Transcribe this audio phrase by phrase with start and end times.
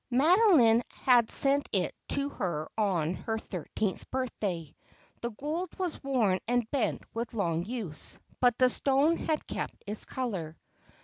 [0.11, 4.75] Madoline had sent it to her on her thirteenth birth day.
[5.21, 10.05] The gold was worn and bent with long use, but the stone had kept its
[10.05, 10.57] colour.